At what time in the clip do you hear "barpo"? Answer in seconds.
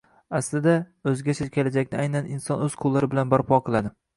3.37-3.63